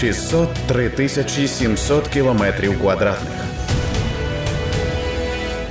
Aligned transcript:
603 0.00 0.90
тисячі 0.90 1.48
700 1.48 2.08
кілометрів 2.08 2.80
квадратних 2.80 3.32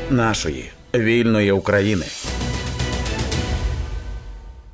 нашої 0.10 0.71
вільної 0.96 1.51
України. 1.51 2.05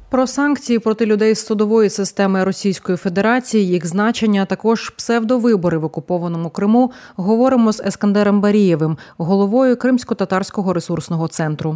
Про 0.10 0.28
санкції 0.28 0.80
проти 0.80 1.06
людей 1.06 1.36
з 1.36 1.46
судової 1.46 1.90
системи 1.90 2.44
Російської 2.44 2.98
Федерації, 2.98 3.68
їх 3.68 3.86
значення, 3.86 4.46
також 4.46 4.90
псевдовибори 4.90 5.78
в 5.78 5.86
окупованому 5.86 6.50
Криму. 6.50 6.92
Говоримо 7.16 7.74
з 7.74 7.80
Ескандером 7.80 8.42
Барієвим, 8.42 8.98
головою 9.18 9.76
Кримсько-татарського 9.76 10.74
ресурсного 10.74 11.28
центру. 11.28 11.76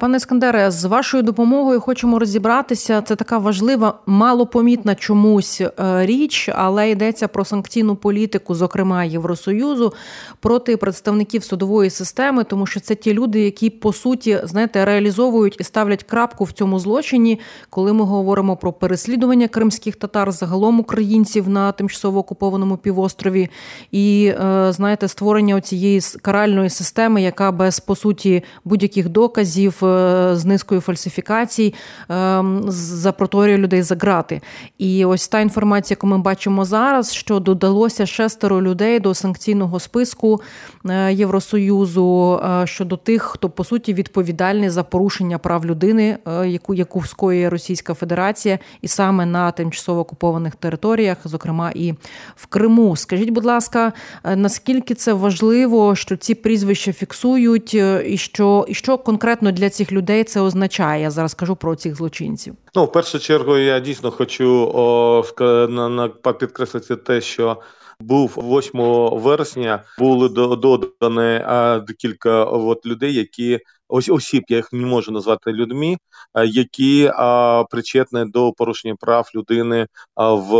Пане 0.00 0.20
Скандере, 0.20 0.70
з 0.70 0.84
вашою 0.84 1.22
допомогою 1.22 1.80
хочемо 1.80 2.18
розібратися. 2.18 3.02
Це 3.02 3.16
така 3.16 3.38
важлива, 3.38 3.98
малопомітна 4.06 4.94
чомусь 4.94 5.60
е, 5.60 5.70
річ, 6.06 6.50
але 6.54 6.90
йдеться 6.90 7.28
про 7.28 7.44
санкційну 7.44 7.96
політику, 7.96 8.54
зокрема 8.54 9.04
Євросоюзу, 9.04 9.92
проти 10.40 10.76
представників 10.76 11.44
судової 11.44 11.90
системи, 11.90 12.44
тому 12.44 12.66
що 12.66 12.80
це 12.80 12.94
ті 12.94 13.14
люди, 13.14 13.40
які 13.40 13.70
по 13.70 13.92
суті 13.92 14.40
знаєте, 14.44 14.84
реалізовують 14.84 15.56
і 15.60 15.64
ставлять 15.64 16.02
крапку 16.02 16.44
в 16.44 16.52
цьому 16.52 16.78
злочині, 16.78 17.40
коли 17.70 17.92
ми 17.92 18.04
говоримо 18.04 18.56
про 18.56 18.72
переслідування 18.72 19.48
кримських 19.48 19.96
татар, 19.96 20.32
загалом 20.32 20.80
українців 20.80 21.48
на 21.48 21.72
тимчасово 21.72 22.18
окупованому 22.18 22.76
півострові, 22.76 23.48
і 23.90 24.32
е, 24.40 24.72
знаєте, 24.72 25.08
створення 25.08 25.60
цієї 25.60 26.00
каральної 26.22 26.70
системи, 26.70 27.22
яка 27.22 27.52
без 27.52 27.80
по 27.80 27.96
суті 27.96 28.44
будь-яких 28.64 29.08
доказів. 29.08 29.82
Е, 29.86 30.36
з 30.36 30.44
низкою 30.44 30.80
фальсифікацій 30.80 31.74
ем, 32.08 32.64
запроторює 32.68 33.58
людей 33.58 33.82
за 33.82 33.94
грати. 33.94 34.40
І 34.78 35.04
ось 35.04 35.28
та 35.28 35.40
інформація, 35.40 35.94
яку 35.94 36.06
ми 36.06 36.18
бачимо 36.18 36.64
зараз, 36.64 37.14
що 37.14 37.40
додалося 37.40 38.06
шестеро 38.06 38.62
людей 38.62 39.00
до 39.00 39.14
санкційного 39.14 39.80
списку 39.80 40.40
е, 40.86 41.12
Євросоюзу 41.12 42.40
е, 42.44 42.66
щодо 42.66 42.96
тих, 42.96 43.22
хто 43.22 43.50
по 43.50 43.64
суті 43.64 43.94
відповідальний 43.94 44.70
за 44.70 44.82
порушення 44.82 45.38
прав 45.38 45.66
людини, 45.66 46.18
яку 46.46 46.74
яку 46.74 47.02
скоює 47.02 47.48
Російська 47.48 47.94
Федерація, 47.94 48.58
і 48.82 48.88
саме 48.88 49.26
на 49.26 49.52
тимчасово 49.52 50.00
окупованих 50.00 50.54
територіях, 50.54 51.18
зокрема 51.24 51.70
і 51.74 51.94
в 52.36 52.46
Криму. 52.46 52.96
Скажіть, 52.96 53.30
будь 53.30 53.44
ласка, 53.44 53.92
наскільки 54.36 54.94
це 54.94 55.12
важливо, 55.12 55.96
що 55.96 56.16
ці 56.16 56.34
прізвища 56.34 56.92
фіксують, 56.92 57.74
і 58.06 58.16
що 58.16 58.66
і 58.68 58.74
що 58.74 58.98
конкретно 58.98 59.52
для 59.52 59.70
цих 59.76 59.92
людей 59.92 60.24
це 60.24 60.40
означає? 60.40 61.02
Я 61.02 61.10
зараз 61.10 61.34
кажу 61.34 61.56
про 61.56 61.76
цих 61.76 61.96
злочинців. 61.96 62.54
Ну, 62.74 62.84
в 62.84 62.92
першу 62.92 63.18
чергу, 63.18 63.56
я 63.56 63.80
дійсно 63.80 64.10
хочу 64.10 64.72
о, 64.74 65.24
на, 65.68 65.88
на 65.88 66.08
підкреслити 66.08 66.96
те, 66.96 67.20
що 67.20 67.62
був 68.00 68.30
8 68.36 68.80
вересня, 69.20 69.84
були 69.98 70.28
додані 70.28 71.44
декілька 71.86 72.44
от 72.44 72.86
людей, 72.86 73.14
які 73.14 73.60
ось 73.88 74.08
осіб, 74.08 74.44
я 74.48 74.56
їх 74.56 74.72
не 74.72 74.86
можу 74.86 75.12
назвати 75.12 75.52
людьми, 75.52 75.96
які 76.44 77.10
а, 77.14 77.64
причетні 77.70 78.24
до 78.24 78.52
порушення 78.52 78.94
прав 79.00 79.30
людини 79.34 79.86
а, 80.14 80.32
в, 80.32 80.50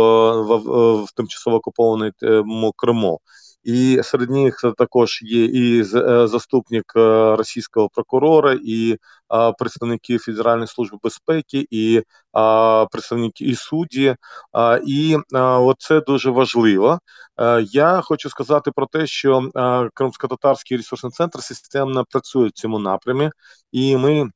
в, 0.41 0.57
в, 0.57 1.03
в 1.03 1.11
тимчасово 1.11 1.57
окупованому 1.57 2.73
Криму. 2.75 3.19
І 3.67 3.99
серед 4.03 4.29
них 4.29 4.61
також 4.77 5.19
є 5.21 5.45
і 5.45 5.79
е, 5.79 6.27
заступник 6.27 6.93
е, 6.95 7.35
російського 7.35 7.89
прокурора, 7.89 8.57
і 8.63 8.97
представники 9.59 10.17
Федеральної 10.17 10.67
служби 10.67 10.97
безпеки, 11.03 11.67
і 11.71 12.01
представники 12.91 13.45
і 13.45 13.55
судді. 13.55 14.15
І 14.87 15.17
це 15.79 16.01
дуже 16.01 16.31
важливо. 16.31 16.99
Е, 17.39 17.65
я 17.71 18.01
хочу 18.01 18.29
сказати 18.29 18.71
про 18.75 18.85
те, 18.85 19.07
що 19.07 19.49
Кримсько-татарський 19.93 20.77
ресурсний 20.77 21.11
центр 21.11 21.39
системно 21.39 22.05
працює 22.09 22.47
в 22.47 22.51
цьому 22.51 22.79
напрямі, 22.79 23.31
і 23.71 23.97
ми 23.97 24.29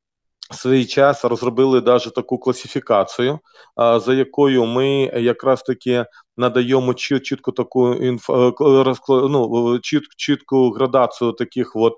свій 0.54 0.86
час 0.86 1.26
розробили 1.26 1.82
навіть 1.82 2.14
таку 2.14 2.38
класифікацію, 2.38 3.40
за 3.78 4.14
якою 4.14 4.66
ми 4.66 4.88
якраз 5.04 5.62
таки 5.62 6.06
надаємо 6.38 6.94
чіт, 6.94 7.24
чітку 7.24 7.52
таку 7.52 7.94
інф, 7.94 8.30
е, 8.30 8.54
ну, 9.10 9.80
чіт, 9.80 10.04
чітку 10.18 10.72
градацію 10.72 11.32
таких 11.32 11.76
от 11.76 11.94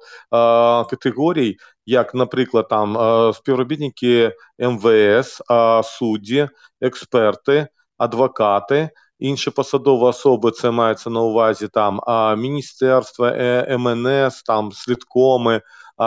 категорій, 0.90 1.58
як, 1.86 2.16
наприклад, 2.16 2.68
там 2.70 2.98
співробітники 3.34 4.32
МВС, 4.60 5.44
судді, 5.84 6.50
експерти, 6.82 7.68
адвокати. 7.98 8.90
Інші 9.20 9.52
посадові 9.52 10.04
особи, 10.04 10.52
це 10.52 10.72
мається 10.72 11.10
на 11.10 11.22
увазі 11.22 11.68
там 11.68 12.00
міністерства, 12.40 13.30
е, 13.30 13.78
МНС, 13.78 14.44
там 14.44 14.72
слідкоми, 14.72 15.62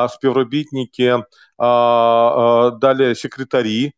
співробітники, 0.08 1.22
далі 2.80 3.14
секретарі, 3.14 3.92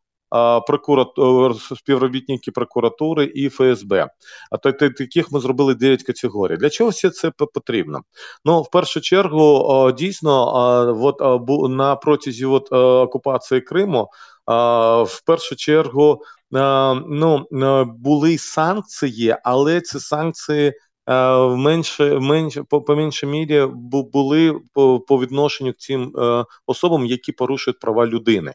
прокуратур, 0.66 1.54
співробітники 1.76 2.50
прокуратури 2.50 3.24
і 3.24 3.48
ФСБ. 3.48 4.08
А 4.50 4.56
то 4.56 4.72
таких 4.72 5.32
ми 5.32 5.40
зробили 5.40 5.74
9 5.74 6.02
категорій. 6.02 6.56
Для 6.56 6.70
чого 6.70 6.90
все 6.90 7.10
це 7.10 7.32
потрібно? 7.54 8.00
Ну, 8.44 8.62
в 8.62 8.70
першу 8.70 9.00
чергу, 9.00 9.92
дійсно, 9.98 10.52
от 11.02 11.70
на 11.70 11.96
протязі 11.96 12.46
от, 12.46 12.72
окупації 12.72 13.60
Криму, 13.60 14.08
в 15.06 15.22
першу 15.26 15.56
чергу, 15.56 16.22
ну 16.50 17.46
були 17.98 18.38
санкції, 18.38 19.36
але 19.44 19.80
ці 19.80 20.00
санкції. 20.00 20.72
Е, 21.08 21.38
менше 21.56 22.18
менше 22.18 22.62
по, 22.62 22.82
по 22.82 22.96
меншій 22.96 23.26
мірі 23.26 23.66
були 24.12 24.60
по, 24.72 25.00
по 25.00 25.20
відношенню 25.20 25.72
к 25.72 25.78
цим 25.78 26.12
е, 26.18 26.44
особам, 26.66 27.06
які 27.06 27.32
порушують 27.32 27.78
права 27.78 28.06
людини. 28.06 28.52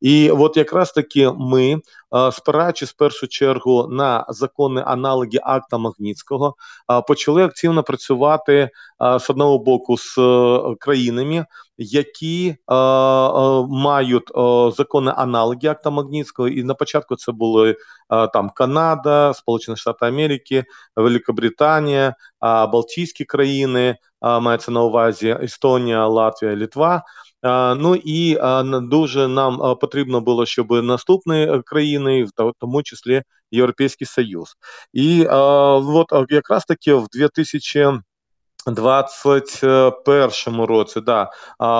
І 0.00 0.30
от 0.30 0.56
якраз 0.56 0.92
таки 0.92 1.30
ми, 1.30 1.80
спираючись 2.32 2.90
в 2.90 2.96
першу 2.96 3.28
чергу 3.28 3.88
на 3.90 4.26
законні 4.28 4.82
аналоги 4.86 5.38
акта 5.42 5.78
Магнітського, 5.78 6.54
е, 6.92 7.02
почали 7.08 7.44
активно 7.44 7.82
працювати 7.82 8.54
е, 8.54 9.18
з 9.20 9.30
одного 9.30 9.58
боку 9.58 9.98
з 9.98 10.18
е, 10.18 10.60
країнами, 10.80 11.46
які 11.78 12.48
е, 12.48 12.74
е, 12.74 13.66
мають 13.68 14.30
е, 14.36 14.70
законні 14.76 15.12
аналоги 15.16 15.68
акта 15.68 15.90
Магнітського, 15.90 16.48
і 16.48 16.64
на 16.64 16.74
початку 16.74 17.16
це 17.16 17.32
були 17.32 17.70
е, 17.70 18.28
там 18.28 18.50
Канада, 18.50 19.34
Сполучені 19.34 19.76
Штати 19.76 20.06
Америки, 20.06 20.64
Великобританія, 20.96 22.08
е, 22.08 22.14
Балтійські 22.40 23.24
країни, 23.24 23.96
е, 24.26 24.40
мається 24.40 24.70
на 24.70 24.82
увазі 24.82 25.36
Естонія, 25.42 26.06
Латвія, 26.06 26.56
Літва. 26.56 27.02
Е, 27.44 27.74
ну 27.74 27.94
і 27.94 28.38
дуже 28.82 29.28
нам 29.28 29.76
потрібно 29.80 30.20
було, 30.20 30.46
щоб 30.46 30.70
наступні 30.70 31.60
країни, 31.66 32.24
в 32.24 32.52
тому 32.60 32.82
числі 32.82 33.22
Європейський 33.50 34.06
Союз, 34.06 34.54
і 34.92 35.26
от 35.26 36.26
якраз 36.30 36.64
таки 36.64 36.94
в 36.94 37.06
2000 37.12 38.00
21 38.66 40.60
році 40.60 41.00
да 41.00 41.30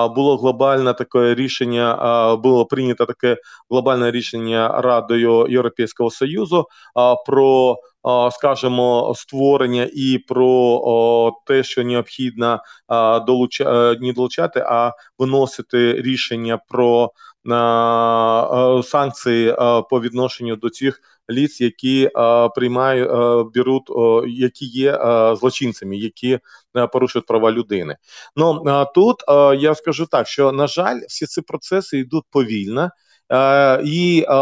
було 0.07 0.37
глобальне 0.37 0.93
таке 0.93 1.35
рішення. 1.35 2.35
Було 2.35 2.65
прийнято 2.65 3.05
таке 3.05 3.37
глобальне 3.69 4.11
рішення 4.11 4.81
Радою 4.81 5.47
Європейського 5.49 6.09
союзу 6.11 6.65
про 7.25 7.77
скажімо, 8.31 9.13
створення 9.15 9.89
і 9.93 10.17
про 10.17 11.31
те, 11.45 11.63
що 11.63 11.83
необхідно 11.83 12.59
долучати, 13.27 13.99
не 14.01 14.13
долучати, 14.13 14.59
а 14.59 14.91
виносити 15.19 15.93
рішення 15.93 16.59
про 16.67 17.11
санкції 18.83 19.55
по 19.89 20.01
відношенню 20.01 20.55
до 20.55 20.69
цих 20.69 20.99
ліц, 21.29 21.61
які 21.61 22.09
приймають 22.55 23.09
беруть, 23.55 23.89
які 24.27 24.65
є 24.65 24.99
злочинцями, 25.39 25.97
які 25.97 26.39
порушують 26.91 27.25
права 27.25 27.51
людини. 27.51 27.95
Ну 28.35 28.63
тут 28.95 29.15
я 29.61 29.75
скажу 29.75 30.05
так, 30.05 30.27
що 30.27 30.51
на 30.51 30.67
жаль, 30.67 30.99
всі 31.07 31.25
ці 31.25 31.41
процеси 31.41 31.99
йдуть 31.99 32.23
повільно. 32.31 32.89
Е, 33.33 33.81
і 33.85 34.25
е, 34.29 34.33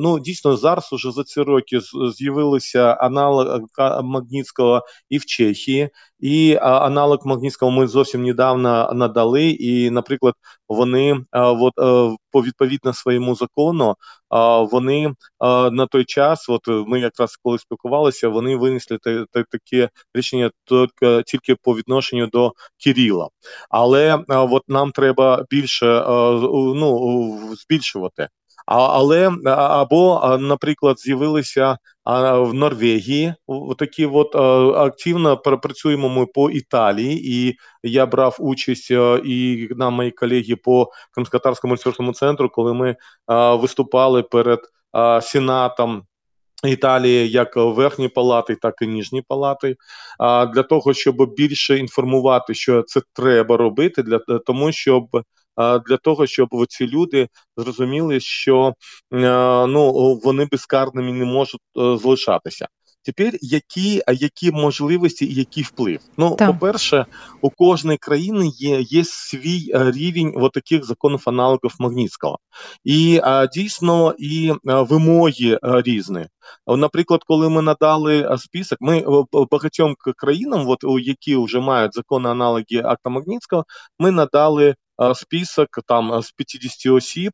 ну 0.00 0.18
дійсно 0.20 0.56
зараз 0.56 0.92
уже 0.92 1.10
за 1.12 1.24
ці 1.24 1.40
роки 1.42 1.80
з'явилися 2.14 2.92
аналог 2.92 3.60
Магнітського 4.02 4.82
і 5.08 5.18
в 5.18 5.24
Чехії, 5.24 5.88
і 6.20 6.58
аналог 6.62 7.18
Магнітського 7.24 7.72
ми 7.72 7.86
зовсім 7.86 8.22
недавно 8.22 8.92
надали. 8.94 9.50
І, 9.50 9.90
наприклад, 9.90 10.34
вони 10.68 11.12
е, 11.12 11.40
от 11.40 11.74
по 12.30 12.42
відповідно 12.42 12.92
своєму 12.92 13.34
закону, 13.34 13.94
вони 14.72 15.14
на 15.72 15.86
той 15.86 16.04
час, 16.04 16.48
от 16.48 16.60
ми 16.66 17.00
якраз 17.00 17.36
коли 17.36 17.58
спілкувалися, 17.58 18.28
вони 18.28 18.56
винесли 18.56 18.98
таке 19.32 19.88
рішення 20.14 20.50
тільки 21.26 21.54
по 21.62 21.76
відношенню 21.76 22.26
до 22.26 22.52
Кирила. 22.84 23.28
Але 23.70 24.24
от 24.28 24.62
нам 24.68 24.92
треба 24.92 25.44
більше 25.50 26.04
ну 26.74 27.38
збільшувати. 27.54 28.28
Але 28.70 29.30
або, 29.56 30.36
наприклад, 30.40 31.00
з'явилися 31.00 31.78
в 32.30 32.54
Норвегії 32.54 33.34
такі 33.78 34.06
от 34.06 34.36
активно 34.76 35.36
працюємо 35.36 36.08
ми 36.08 36.26
по 36.26 36.50
Італії, 36.50 37.48
і 37.48 37.56
я 37.82 38.06
брав 38.06 38.36
участь 38.38 38.90
і 39.24 39.68
на 39.70 39.90
мої 39.90 40.10
колеги 40.10 40.56
по 40.56 40.90
Кримськотарському 41.14 41.74
ресурсному 41.74 42.12
центру, 42.12 42.48
коли 42.48 42.74
ми 42.74 42.96
виступали 43.56 44.22
перед 44.22 44.60
Сенатом. 45.22 46.02
Італії 46.64 47.30
як 47.30 47.56
верхні 47.56 48.08
палати, 48.08 48.56
так 48.62 48.74
і 48.82 48.86
ніжні 48.86 49.22
палати, 49.28 49.76
а 50.18 50.46
для 50.46 50.62
того, 50.62 50.94
щоб 50.94 51.34
більше 51.34 51.78
інформувати, 51.78 52.54
що 52.54 52.82
це 52.82 53.00
треба 53.12 53.56
робити, 53.56 54.02
для 54.02 54.18
тому, 54.18 54.72
щоб 54.72 55.06
для 55.56 55.96
того, 55.96 56.26
щоб 56.26 56.48
ці 56.68 56.86
люди 56.86 57.28
зрозуміли, 57.56 58.20
що 58.20 58.74
ну 59.10 60.14
вони 60.24 60.48
безкарними 60.50 61.12
не 61.12 61.24
можуть 61.24 61.60
е, 61.78 61.96
залишатися. 61.96 62.66
Тепер 63.02 63.32
які 63.40 64.02
які 64.08 64.50
можливості 64.52 65.26
і 65.26 65.34
який 65.34 65.62
вплив? 65.62 66.00
Ну, 66.16 66.34
так. 66.34 66.52
по-перше, 66.52 67.06
у 67.40 67.50
кожної 67.50 67.98
країни 67.98 68.50
є 68.54 68.80
є 68.80 69.04
свій 69.04 69.72
е, 69.74 69.90
рівень 69.90 70.32
от 70.36 70.52
таких 70.52 70.84
законів 70.84 71.22
аналогів 71.24 71.74
Магнітського. 71.78 72.38
І 72.84 73.20
а, 73.24 73.46
дійсно 73.46 74.14
і 74.18 74.52
а, 74.66 74.82
вимоги 74.82 75.58
а, 75.62 75.82
різні. 75.82 76.26
Наприклад, 76.66 77.20
коли 77.26 77.48
ми 77.48 77.62
надали 77.62 78.36
список, 78.38 78.78
ми 78.80 79.04
багатьом 79.50 79.94
країнам, 80.16 80.68
от, 80.68 80.78
які 81.00 81.36
вже 81.36 81.60
мають 81.60 81.94
закони 81.94 82.28
аналоги 82.28 82.82
акта 82.84 83.10
Магнітського, 83.10 83.64
ми 83.98 84.10
надали 84.10 84.74
список 85.14 85.68
там 85.86 86.22
з 86.22 86.32
50 86.32 86.92
осіб, 86.92 87.32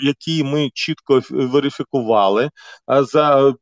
які 0.00 0.44
ми 0.44 0.70
чітко 0.74 1.20
верифікували. 1.30 2.50
За 2.88 3.52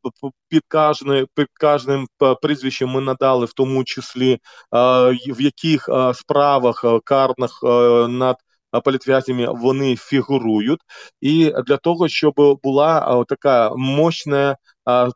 під 0.48 0.62
кожним 0.68 1.26
під 1.34 1.46
кожним 1.60 2.06
прізвищем 2.42 2.88
ми 2.88 3.00
надали 3.00 3.46
в 3.46 3.52
тому 3.52 3.84
числі 3.84 4.38
в 4.72 5.40
яких 5.40 5.88
справах 6.14 6.84
карних 7.04 7.60
над 8.08 8.36
політв'язнями 8.84 9.46
вони 9.52 9.96
фігурують, 9.96 10.80
і 11.20 11.52
для 11.66 11.76
того, 11.76 12.08
щоб 12.08 12.34
була 12.62 13.24
така 13.28 13.70
мощна 13.76 14.56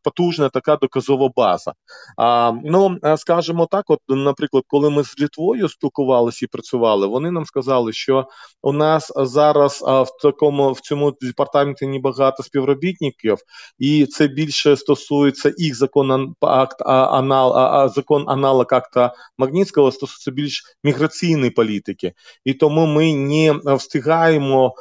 потужна 0.05 0.49
така 0.49 0.76
доказова 0.76 1.31
база. 1.37 1.72
А, 2.17 2.52
Ну 2.64 2.99
скажімо 3.17 3.69
так, 3.70 3.84
от, 3.90 4.00
наприклад, 4.08 4.64
коли 4.67 4.90
ми 4.90 5.05
з 5.05 5.20
Літвою 5.20 5.69
спілкувалися 5.69 6.44
і 6.44 6.49
працювали, 6.49 7.06
вони 7.06 7.31
нам 7.31 7.44
сказали, 7.44 7.93
що 7.93 8.26
у 8.62 8.72
нас 8.72 9.12
зараз 9.17 9.82
в 9.82 10.06
такому 10.22 10.72
в 10.72 10.81
цьому 10.81 11.12
департаменті 11.20 11.87
небагато 11.87 12.43
співробітників, 12.43 13.38
і 13.78 14.06
це 14.06 14.28
більше 14.28 14.76
стосується 14.76 15.52
їх 15.58 15.76
закон 15.76 16.34
акт 16.40 16.82
анал, 16.87 17.88
закон 17.88 18.25
аналог 18.28 18.67
акта 18.70 19.14
Магнітського 19.38 19.93
стосується 19.93 20.31
більш 20.31 20.62
міграційної 20.84 21.50
політики, 21.50 22.12
і 22.44 22.55
тому 22.55 22.87
ми 22.87 23.14
не 23.14 23.75
встигаємо 23.75 24.75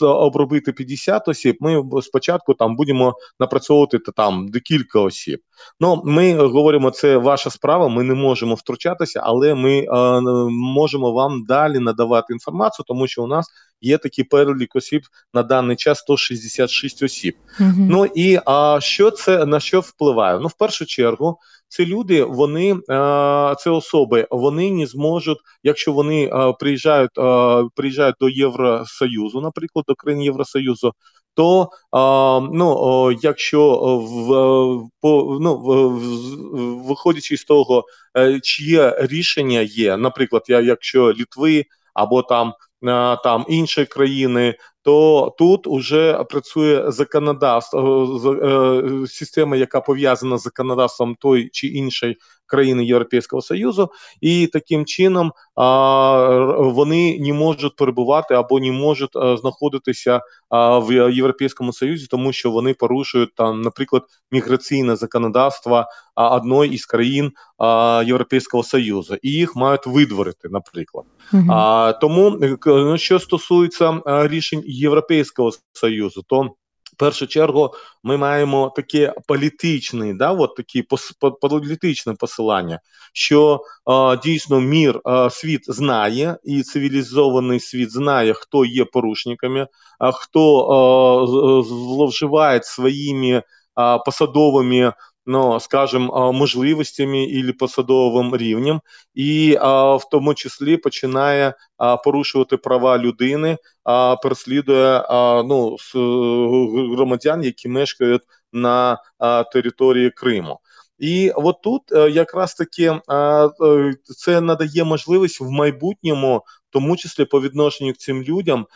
обробити 0.00 0.72
50 0.72 1.28
осіб. 1.28 1.56
Ми 1.60 1.82
спочатку 2.02 2.54
там 2.54 2.76
будемо 2.76 3.14
напрацьовувати 3.40 3.98
там 4.18 4.48
декілька 4.48 5.00
осіб. 5.00 5.40
Ну 5.80 6.02
ми 6.04 6.34
говоримо, 6.34 6.90
це 6.90 7.16
ваша 7.16 7.50
справа. 7.50 7.88
Ми 7.88 8.02
не 8.02 8.14
можемо 8.14 8.54
втручатися, 8.54 9.20
але 9.24 9.54
ми 9.54 9.78
е, 9.78 10.20
можемо 10.50 11.12
вам 11.12 11.44
далі 11.44 11.78
надавати 11.78 12.32
інформацію, 12.32 12.84
тому 12.88 13.08
що 13.08 13.24
у 13.24 13.26
нас 13.26 13.46
є 13.80 13.98
такий 13.98 14.24
перелік 14.24 14.76
осіб 14.76 15.02
на 15.34 15.42
даний 15.42 15.76
час 15.76 15.98
166 15.98 17.02
осіб. 17.02 17.34
Угу. 17.60 17.70
Ну 17.90 18.06
і 18.14 18.38
а 18.46 18.78
що 18.80 19.10
це 19.10 19.46
на 19.46 19.60
що 19.60 19.80
впливає? 19.80 20.38
Ну, 20.38 20.46
в 20.46 20.54
першу 20.58 20.86
чергу, 20.86 21.38
це 21.68 21.84
люди, 21.84 22.24
вони 22.24 22.76
це 23.58 23.70
особи, 23.70 24.26
вони 24.30 24.70
не 24.70 24.86
зможуть, 24.86 25.38
якщо 25.62 25.92
вони 25.92 26.30
приїжджають, 26.60 27.10
приїжджають 27.74 28.16
до 28.20 28.28
Євросоюзу, 28.28 29.40
наприклад, 29.40 29.84
до 29.88 29.94
країн 29.94 30.22
Євросоюзу, 30.22 30.92
то 31.38 31.70
ну, 32.52 33.18
якщо 33.22 33.76
в 33.98 34.28
по 35.00 35.38
ну 35.40 35.56
виходячи 36.88 37.36
з 37.36 37.44
того, 37.44 37.84
е, 38.16 38.40
чиє 38.40 38.96
рішення 38.98 39.60
є, 39.60 39.96
наприклад, 39.96 40.42
я 40.48 40.60
якщо 40.60 41.12
Літви 41.12 41.64
або 41.94 42.22
там 42.22 42.52
там 43.24 43.44
інші 43.48 43.84
країни, 43.84 44.54
то 44.88 45.34
тут 45.38 45.66
вже 45.66 46.24
працює 46.24 46.84
законодавство 46.88 48.20
е, 48.44 49.06
система, 49.06 49.56
яка 49.56 49.80
пов'язана 49.80 50.38
з 50.38 50.42
законодавством 50.42 51.16
той 51.20 51.48
чи 51.52 51.66
іншої 51.66 52.16
країни 52.48 52.84
Європейського 52.84 53.42
Союзу, 53.42 53.90
і 54.20 54.46
таким 54.46 54.84
чином 54.84 55.32
вони 56.58 57.18
не 57.20 57.32
можуть 57.32 57.76
перебувати 57.76 58.34
або 58.34 58.60
не 58.60 58.72
можуть 58.72 59.16
е, 59.16 59.36
знаходитися 59.36 60.20
в 60.50 61.10
Європейському 61.12 61.72
Союзі, 61.72 62.06
тому 62.10 62.32
що 62.32 62.50
вони 62.50 62.74
порушують 62.74 63.34
там, 63.34 63.62
наприклад, 63.62 64.02
міграційне 64.32 64.96
законодавство 64.96 65.84
одної 66.14 66.72
із 66.72 66.86
країн 66.86 67.32
Європейського 68.06 68.62
Союзу, 68.62 69.16
і 69.22 69.30
їх 69.30 69.56
мають 69.56 69.86
видворити, 69.86 70.48
наприклад. 70.50 71.04
Uh-huh. 71.32 72.00
Тому, 72.00 72.38
е, 72.42 72.56
ну, 72.66 72.98
що 72.98 73.18
стосується 73.18 74.00
рішень 74.06 74.62
Європейського 74.78 75.50
союзу, 75.72 76.24
то 76.28 76.50
в 76.92 76.96
першу 76.98 77.26
чергу 77.26 77.74
ми 78.02 78.16
маємо 78.16 78.72
таке 78.76 79.14
політичне, 79.26 80.14
да, 80.14 80.32
от 80.32 80.56
такі 80.56 80.84
політичне 81.40 82.14
посилання, 82.14 82.80
що 83.12 83.60
е, 83.90 84.18
дійсно 84.24 84.60
мір 84.60 85.00
е, 85.06 85.30
світ 85.30 85.60
знає, 85.66 86.38
і 86.44 86.62
цивілізований 86.62 87.60
світ 87.60 87.92
знає, 87.92 88.32
хто 88.32 88.64
є 88.64 88.84
порушниками, 88.84 89.66
а 89.98 90.12
хто 90.12 90.62
е, 90.62 91.68
зловживає 91.68 92.60
своїми 92.62 93.42
посадовими 94.04 94.92
ну, 95.28 95.60
скажем, 95.60 96.02
можливостями 96.14 97.24
і 97.24 97.52
посадовим 97.52 98.36
рівнем, 98.36 98.80
і 99.14 99.58
в 99.60 100.00
тому 100.10 100.34
числі 100.34 100.76
починає 100.76 101.54
порушувати 102.04 102.56
права 102.56 102.98
людини, 102.98 103.56
переслідує 104.22 105.04
ну, 105.48 105.76
громадян, 106.94 107.44
які 107.44 107.68
мешкають 107.68 108.22
на 108.52 108.98
території 109.52 110.10
Криму. 110.10 110.58
І 110.98 111.30
от 111.30 111.62
тут 111.62 111.82
е, 111.92 112.10
якраз 112.10 112.54
таки 112.54 112.84
е, 112.84 113.00
це 114.02 114.40
надає 114.40 114.84
можливість 114.84 115.40
в 115.40 115.50
майбутньому, 115.50 116.42
тому 116.70 116.96
числі 116.96 117.24
по 117.24 117.40
відношенню 117.40 117.92
к 117.92 117.98
цим 117.98 118.22
людям, 118.22 118.66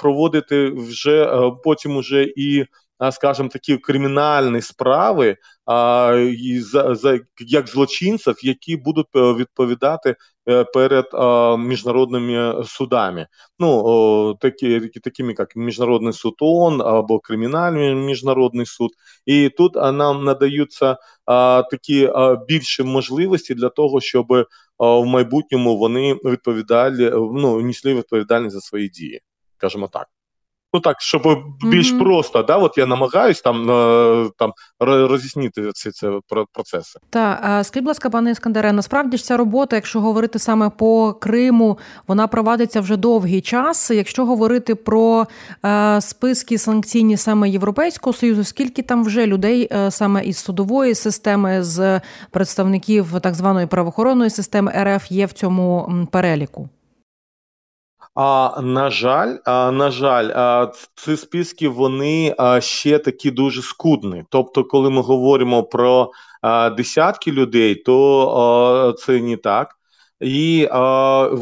проводити 0.00 0.70
вже 0.70 1.24
е, 1.24 1.52
потім 1.64 1.96
уже 1.96 2.22
і 2.36 2.66
скажімо, 3.12 3.48
такі 3.48 3.76
кримінальні 3.76 4.62
справи 4.62 5.36
а, 5.66 6.14
і 6.38 6.60
за, 6.60 6.94
за 6.94 7.18
як 7.38 7.68
злочинців, 7.68 8.34
які 8.42 8.76
будуть 8.76 9.06
е, 9.16 9.32
відповідати 9.32 10.16
е, 10.48 10.64
перед 10.64 11.04
а, 11.12 11.56
міжнародними 11.56 12.64
судами. 12.64 13.26
Ну 13.58 14.34
такі, 14.40 14.80
такими 14.80 15.34
як 15.38 15.56
міжнародний 15.56 16.12
суд 16.12 16.34
ООН 16.40 16.82
або 16.82 17.20
кримінальний 17.20 17.94
міжнародний 17.94 18.66
суд, 18.66 18.90
і 19.26 19.48
тут 19.48 19.74
нам 19.74 20.24
надаються 20.24 20.96
а, 21.26 21.62
такі 21.70 22.10
більші 22.48 22.82
можливості 22.82 23.54
для 23.54 23.68
того, 23.68 24.00
щоб 24.00 24.26
в 24.78 25.04
майбутньому 25.04 25.78
вони 25.78 26.14
відповідали 26.14 27.10
ну 27.32 27.60
несли 27.60 27.94
відповідальність 27.94 28.54
за 28.54 28.60
свої 28.60 28.88
дії, 28.88 29.20
скажімо 29.56 29.88
так. 29.92 30.17
Ну 30.72 30.80
так, 30.80 31.00
щоб 31.00 31.22
більш 31.60 31.92
mm-hmm. 31.92 31.98
просто, 31.98 32.42
да, 32.42 32.56
от 32.56 32.78
я 32.78 32.86
намагаюсь 32.86 33.40
там 33.40 33.70
е, 33.70 34.30
там 34.38 34.52
роз'яснити 34.80 35.70
ці 35.74 35.90
ці 35.90 36.06
процеси. 36.52 36.98
Так, 37.10 37.38
скажіть, 37.42 37.74
будь 37.74 37.86
ласка, 37.86 38.10
пане 38.10 38.30
Іскандере, 38.30 38.72
насправді 38.72 39.16
ж 39.16 39.24
ця 39.24 39.36
робота, 39.36 39.76
якщо 39.76 40.00
говорити 40.00 40.38
саме 40.38 40.70
по 40.70 41.12
Криму, 41.12 41.78
вона 42.06 42.26
провадиться 42.26 42.80
вже 42.80 42.96
довгий 42.96 43.40
час. 43.40 43.90
Якщо 43.90 44.24
говорити 44.24 44.74
про 44.74 45.26
е, 45.64 46.00
списки 46.00 46.58
санкційні 46.58 47.16
саме 47.16 47.48
Європейського 47.50 48.14
союзу, 48.14 48.44
скільки 48.44 48.82
там 48.82 49.04
вже 49.04 49.26
людей 49.26 49.68
е, 49.72 49.90
саме 49.90 50.24
із 50.24 50.38
судової 50.38 50.94
системи, 50.94 51.62
з 51.62 52.00
представників 52.30 53.20
так 53.20 53.34
званої 53.34 53.66
правоохоронної 53.66 54.30
системи 54.30 54.72
РФ 54.76 55.12
є 55.12 55.26
в 55.26 55.32
цьому 55.32 55.90
переліку? 56.12 56.68
А 58.14 58.60
на 58.62 58.90
жаль, 58.90 59.36
а, 59.44 59.70
на 59.70 59.90
жаль, 59.90 60.30
а, 60.34 60.72
ці 60.94 61.16
списки 61.16 61.68
вони 61.68 62.34
а, 62.38 62.60
ще 62.60 62.98
такі 62.98 63.30
дуже 63.30 63.62
скудні. 63.62 64.24
Тобто, 64.30 64.64
коли 64.64 64.90
ми 64.90 65.02
говоримо 65.02 65.62
про 65.62 66.12
а, 66.42 66.70
десятки 66.70 67.32
людей, 67.32 67.74
то 67.74 68.28
а, 68.30 68.92
це 69.00 69.20
не 69.20 69.36
так. 69.36 69.74
І 70.20 70.68
а, 70.70 70.80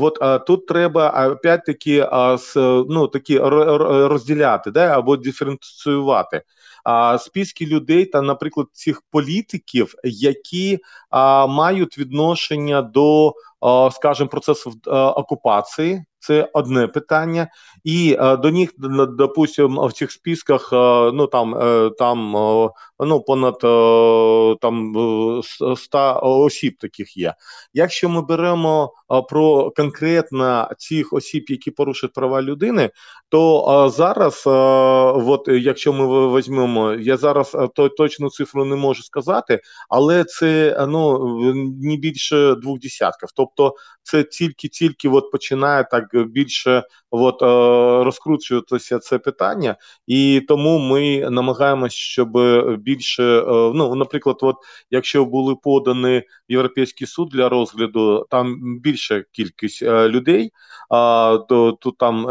от 0.00 0.18
а, 0.20 0.38
тут 0.38 0.66
треба 0.66 1.28
опять-таки 1.32 2.08
а, 2.11 2.38
с, 2.38 2.56
ну, 2.88 3.08
такі 3.08 3.38
розділяти 3.38 4.70
да, 4.70 4.99
або 4.99 5.16
диференціювати 5.16 6.42
а, 6.85 7.18
списки 7.18 7.66
людей 7.66 8.04
та, 8.04 8.23
наприклад, 8.23 8.66
цих 8.73 9.02
політиків, 9.11 9.94
які 10.04 10.78
а, 11.11 11.46
мають 11.46 11.99
відношення 11.99 12.82
до, 12.82 13.35
скажімо, 13.90 14.28
процесу 14.28 14.73
окупації. 15.16 16.04
Це 16.26 16.50
одне 16.52 16.87
питання, 16.88 17.49
і 17.85 18.16
е, 18.20 18.37
до 18.37 18.50
них 18.50 18.70
допустим, 19.18 19.78
в 19.87 19.92
цих 19.92 20.12
списках 20.12 20.70
е, 20.73 20.76
ну 21.12 21.26
там 21.26 21.54
е, 21.54 21.90
там 21.99 22.37
е, 22.37 22.70
ну 23.00 23.20
понад 23.20 23.54
е, 23.64 24.56
там 24.61 24.94
100 25.76 26.20
осіб 26.23 26.76
таких 26.78 27.16
є. 27.16 27.35
Якщо 27.75 28.08
ми 28.08 28.23
беремо 28.23 28.92
е, 29.12 29.23
про 29.28 29.70
конкретно 29.70 30.68
цих 30.78 31.12
осіб, 31.12 31.44
які 31.49 31.70
порушують 31.70 32.12
права 32.14 32.42
людини, 32.42 32.90
то 33.28 33.92
зараз, 33.94 34.42
от 34.46 35.49
якщо 35.49 35.92
ми 35.92 36.37
візьмемо, 36.38 36.92
я 36.92 37.16
зараз 37.16 37.56
то 37.75 37.88
точну 37.88 38.30
цифру 38.30 38.64
не 38.64 38.76
можу 38.76 39.02
сказати, 39.02 39.61
але 39.88 40.25
це 40.25 40.76
ну 40.88 41.18
не 41.82 41.96
більше 41.96 42.54
двох 42.54 42.78
десятків. 42.78 43.28
Тобто, 43.35 43.55
це 44.02 44.25
тільки 44.25 44.68
тільки 44.68 45.08
от 45.08 45.30
починає 45.30 45.84
так 45.90 46.04
більше 46.26 46.82
от, 47.10 47.42
розкручуватися 48.06 48.98
це 48.98 49.18
питання, 49.18 49.76
і 50.06 50.42
тому 50.48 50.78
ми 50.78 51.30
намагаємося, 51.30 51.96
щоб 51.96 52.32
більше 52.78 53.44
ну, 53.48 53.94
наприклад, 53.94 54.36
от 54.40 54.56
якщо 54.90 55.25
були 55.25 55.54
подані 55.54 56.22
європейський 56.48 57.06
суд 57.06 57.28
для 57.28 57.48
розгляду, 57.48 58.26
там 58.30 58.56
більша 58.80 59.25
кількість 59.32 59.82
людей, 59.82 60.52
а 60.90 61.38
то, 61.48 61.72
то 61.72 61.90
там 61.90 62.26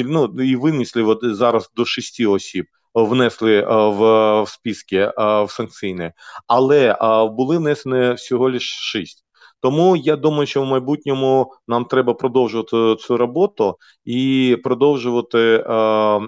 ну, 0.00 0.24
і 0.44 0.56
винесли 0.56 1.02
от 1.02 1.18
зараз 1.22 1.70
до 1.76 1.84
шести 1.84 2.26
осіб. 2.26 2.66
Внесли 2.94 3.60
в, 3.68 4.42
в 4.42 4.48
списки 4.48 5.12
в 5.16 5.46
санкційні, 5.48 6.12
але 6.46 6.96
були 7.36 7.58
внесені 7.58 8.14
всього 8.14 8.50
лише 8.50 8.82
шість. 8.82 9.24
Тому 9.60 9.96
я 9.96 10.16
думаю, 10.16 10.46
що 10.46 10.62
в 10.62 10.66
майбутньому 10.66 11.52
нам 11.68 11.84
треба 11.84 12.14
продовжувати 12.14 13.02
цю 13.02 13.16
роботу 13.16 13.76
і 14.04 14.56
продовжувати 14.64 15.64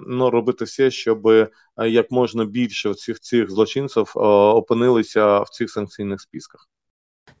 ну, 0.07 0.29
робити 0.29 0.65
все, 0.65 0.91
щоб 0.91 1.49
як 1.87 2.11
можна 2.11 2.45
більше 2.45 2.93
цих 2.93 3.19
цих 3.19 3.51
злочинців 3.51 4.11
опинилися 4.15 5.39
в 5.39 5.49
цих 5.49 5.69
санкційних 5.69 6.21
списках. 6.21 6.69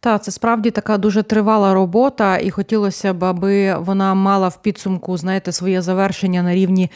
Та 0.03 0.19
це 0.19 0.31
справді 0.31 0.71
така 0.71 0.97
дуже 0.97 1.23
тривала 1.23 1.73
робота, 1.73 2.37
і 2.37 2.51
хотілося 2.51 3.13
б, 3.13 3.23
аби 3.23 3.75
вона 3.77 4.13
мала 4.13 4.47
в 4.47 4.61
підсумку, 4.61 5.17
знаєте, 5.17 5.51
своє 5.51 5.81
завершення 5.81 6.43
на 6.43 6.53
рівні 6.53 6.91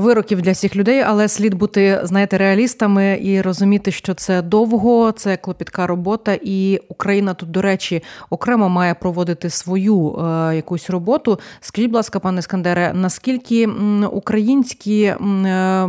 вироків 0.00 0.42
для 0.42 0.52
всіх 0.52 0.76
людей, 0.76 1.00
але 1.00 1.28
слід 1.28 1.54
бути, 1.54 2.00
знаєте, 2.02 2.38
реалістами 2.38 3.18
і 3.22 3.40
розуміти, 3.40 3.92
що 3.92 4.14
це 4.14 4.42
довго, 4.42 5.12
це 5.12 5.36
клопітка 5.36 5.86
робота, 5.86 6.38
і 6.42 6.80
Україна 6.88 7.34
тут, 7.34 7.50
до 7.50 7.62
речі, 7.62 8.02
окремо 8.30 8.68
має 8.68 8.94
проводити 8.94 9.50
свою 9.50 10.16
е, 10.18 10.56
якусь 10.56 10.90
роботу. 10.90 11.38
Скажіть, 11.60 11.90
будь 11.90 11.96
ласка, 11.96 12.20
пане 12.20 12.42
Скандере, 12.42 12.92
наскільки 12.94 13.66
українські 14.12 15.02
е, 15.02 15.88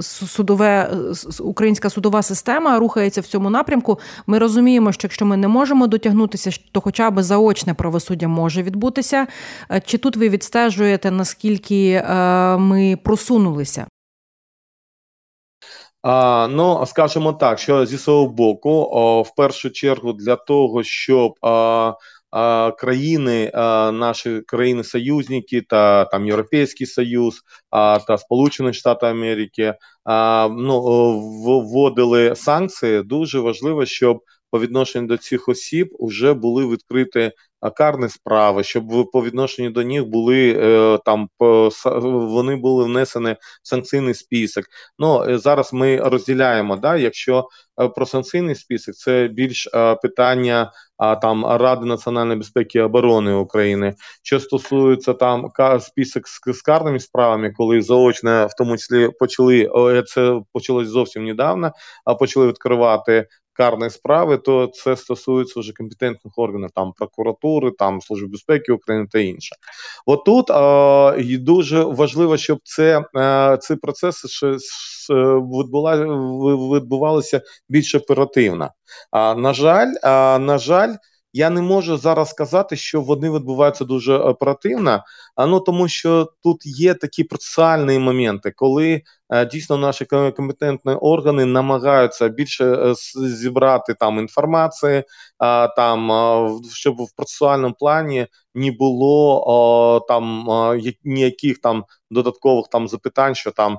судове 0.00 0.90
українська 1.40 1.90
судова 1.90 2.22
система 2.22 2.78
рухається 2.78 3.20
в 3.20 3.26
цьому 3.26 3.50
напрямку? 3.50 3.98
Ми 4.26 4.38
розуміємо, 4.38 4.92
що 4.92 5.06
якщо 5.06 5.26
ми 5.26 5.36
не 5.36 5.48
можемо 5.48 5.86
дотягнутися, 5.86 6.50
то 6.72 6.80
хоча 6.80 7.10
б 7.10 7.22
заочне 7.22 7.74
правосуддя 7.74 8.28
може 8.28 8.62
відбутися. 8.62 9.26
Е, 9.70 9.82
чи 9.86 9.98
тут 9.98 10.16
ви 10.16 10.28
відстежуєте 10.28 11.10
наскільки 11.10 11.90
е, 11.90 12.56
ми 12.56 12.98
просунулися? 13.34 13.86
А, 16.02 16.48
Ну, 16.50 16.86
скажімо 16.86 17.32
так, 17.32 17.58
що 17.58 17.86
зі 17.86 17.98
свого 17.98 18.26
боку, 18.26 18.70
о, 18.92 19.22
в 19.22 19.34
першу 19.34 19.70
чергу, 19.70 20.12
для 20.12 20.36
того, 20.36 20.82
щоб 20.82 21.34
а, 21.42 21.92
а, 22.30 22.72
країни, 22.78 23.50
а, 23.54 23.90
наші 23.92 24.40
країни-союзники 24.40 25.62
та 25.62 26.04
там 26.04 26.26
Європейський 26.26 26.86
Союз 26.86 27.40
а, 27.70 27.98
та 27.98 28.18
Сполучені 28.18 28.72
Штати 28.72 29.06
Америки 29.06 29.74
а, 30.04 30.48
ну, 30.50 30.80
вводили 31.60 32.36
санкції, 32.36 33.02
дуже 33.02 33.40
важливо, 33.40 33.86
щоб 33.86 34.20
по 34.54 34.60
відношенню 34.60 35.06
до 35.06 35.16
цих 35.16 35.48
осіб 35.48 35.96
вже 36.00 36.34
були 36.34 36.66
відкриті 36.66 37.32
карні 37.70 38.08
справи, 38.08 38.64
щоб 38.64 39.10
по 39.12 39.24
відношенню 39.24 39.70
до 39.70 39.84
них 39.84 40.06
були 40.06 40.58
е, 40.62 40.98
там 41.04 41.28
вони 42.04 42.56
були 42.56 42.84
внесені 42.84 43.32
в 43.32 43.68
санкційний 43.68 44.14
список. 44.14 44.64
Ну 44.98 45.24
е, 45.24 45.38
зараз 45.38 45.72
ми 45.72 45.96
розділяємо. 45.96 46.76
Да, 46.76 46.96
Якщо 46.96 47.48
е, 47.80 47.88
про 47.88 48.06
санкційний 48.06 48.54
список, 48.54 48.94
це 48.94 49.28
більш 49.28 49.68
питання 50.02 50.72
там 51.22 51.46
Ради 51.46 51.86
національної 51.86 52.38
безпеки 52.38 52.78
і 52.78 52.82
оборони 52.82 53.32
України. 53.32 53.94
Що 54.22 54.40
стосується 54.40 55.14
там 55.14 55.50
список 55.80 56.28
з 56.54 56.62
карними 56.62 57.00
справами, 57.00 57.50
коли 57.50 57.82
заочно 57.82 58.46
в 58.46 58.54
тому 58.58 58.76
числі 58.76 59.08
почали 59.18 59.70
це 60.06 60.40
почалось 60.52 60.88
зовсім 60.88 61.24
недавно, 61.24 61.72
а 62.04 62.14
почали 62.14 62.46
відкривати 62.48 63.26
карної 63.54 63.90
справи, 63.90 64.38
то 64.38 64.66
це 64.66 64.96
стосується 64.96 65.60
вже 65.60 65.72
компетентних 65.72 66.32
органів, 66.36 66.70
там 66.74 66.92
прокуратури, 66.92 67.70
там 67.78 68.00
служби 68.00 68.28
безпеки 68.28 68.72
України 68.72 69.06
та 69.10 69.18
інше. 69.18 69.56
Отут 70.06 70.50
е, 70.50 71.38
дуже 71.38 71.82
важливо, 71.82 72.36
щоб 72.36 72.58
це 72.64 73.04
е, 73.16 73.58
ці 73.60 73.76
процеси 73.76 74.28
ще 74.28 74.56
відбула, 75.34 75.96
відбувалися 76.76 77.40
більш 77.68 77.94
оперативно. 77.94 78.70
А 79.10 79.34
на 79.34 79.54
жаль, 79.54 79.94
а, 80.02 80.38
на 80.38 80.58
жаль. 80.58 80.94
Я 81.36 81.50
не 81.50 81.62
можу 81.62 81.96
зараз 81.96 82.30
сказати, 82.30 82.76
що 82.76 83.00
вони 83.00 83.30
відбуваються 83.30 83.84
дуже 83.84 84.16
оперативно, 84.16 85.04
ну 85.38 85.60
тому 85.60 85.88
що 85.88 86.28
тут 86.42 86.66
є 86.66 86.94
такі 86.94 87.24
процесуальні 87.24 87.98
моменти, 87.98 88.52
коли 88.56 89.02
Е, 89.23 89.23
дійсно 89.52 89.76
наші 89.76 90.04
компетентні 90.04 90.92
органи 90.92 91.44
намагаються 91.44 92.28
більше 92.28 92.64
е, 92.64 92.94
зібрати 93.26 93.94
там 93.94 94.18
інформації, 94.18 95.04
там 95.76 96.10
щоб 96.72 96.96
в 96.96 97.12
процесуальному 97.16 97.74
плані 97.74 98.26
не 98.54 98.72
було 98.72 100.04
там 100.08 100.48
ніяких 101.04 101.58
там 101.58 101.84
додаткових 102.10 102.66
там 102.68 102.88
запитань, 102.88 103.34
що 103.34 103.50
там 103.50 103.78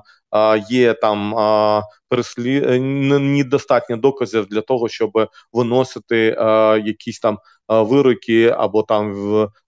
є 0.68 0.94
там 0.94 1.34
переслід 2.08 2.64
е, 2.64 2.78
недостатньо 2.80 3.96
доказів 3.96 4.46
для 4.46 4.60
того, 4.60 4.88
щоб 4.88 5.10
виносити 5.52 6.16
якісь 6.84 7.20
там 7.20 7.38
вироки 7.68 8.48
або 8.48 8.82
там 8.82 9.14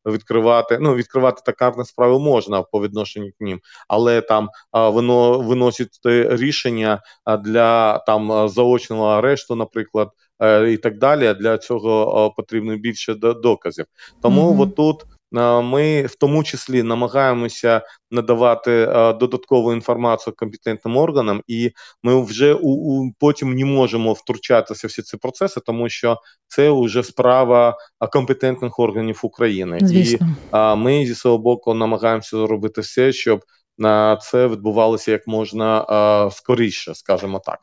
відкривати. 0.07 0.78
Ну 0.81 0.95
відкривати 0.95 1.43
та 1.47 1.52
карні 1.52 1.85
справи 1.85 2.19
можна 2.19 2.62
по 2.62 2.83
відношенню 2.83 3.26
к 3.26 3.45
ним, 3.45 3.61
але 3.88 4.21
там 4.21 4.49
воно 4.73 5.38
виносить 5.38 5.78
виносити 5.78 6.37
рішення 6.37 7.02
для 7.45 7.99
там 7.99 8.49
заочного 8.49 9.07
арешту, 9.07 9.55
наприклад, 9.55 10.11
е, 10.43 10.73
і 10.73 10.76
так 10.76 10.99
далі. 10.99 11.35
Для 11.35 11.59
цього 11.59 12.35
потрібно 12.37 12.76
більше 12.76 13.14
доказів. 13.14 13.87
Тому 14.23 14.52
mm-hmm. 14.52 14.62
отут. 14.62 15.05
Ми 15.32 16.02
в 16.02 16.14
тому 16.14 16.44
числі 16.44 16.82
намагаємося 16.82 17.82
надавати 18.11 18.87
додаткову 19.20 19.73
інформацію 19.73 20.35
компетентним 20.37 20.97
органам, 20.97 21.42
і 21.47 21.70
ми 22.02 22.25
вже 22.25 22.54
у, 22.54 22.68
у 22.68 23.12
потім 23.18 23.54
не 23.54 23.64
можемо 23.64 24.12
втручатися 24.12 24.87
в 24.87 24.90
всі 24.90 25.02
ці 25.02 25.16
процеси, 25.16 25.61
тому 25.61 25.88
що 25.88 26.20
це 26.47 26.70
вже 26.70 27.02
справа 27.02 27.76
компетентних 28.12 28.78
органів 28.78 29.20
України, 29.23 29.78
Звісно. 29.82 30.37
і 30.54 30.76
ми 30.76 31.06
зі 31.06 31.14
свого 31.14 31.38
боку 31.38 31.75
намагаємося 31.75 32.37
зробити 32.37 32.80
все, 32.80 33.12
щоб 33.12 33.44
на 33.78 34.16
це 34.16 34.47
відбувалося 34.47 35.11
як 35.11 35.26
можна 35.26 36.30
скоріше, 36.32 36.94
скажімо 36.94 37.40
так. 37.44 37.58